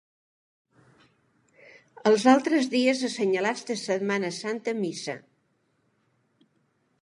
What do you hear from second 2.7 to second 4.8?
dies assenyalats de Setmana Santa